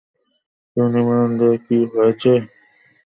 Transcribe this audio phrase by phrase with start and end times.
[0.77, 2.31] ইউনি-মাইন্ডের কী হয়েছে?